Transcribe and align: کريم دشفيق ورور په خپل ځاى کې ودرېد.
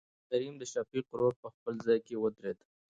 کريم 0.29 0.55
دشفيق 0.61 1.05
ورور 1.09 1.33
په 1.41 1.47
خپل 1.55 1.73
ځاى 1.85 1.99
کې 2.05 2.15
ودرېد. 2.17 2.57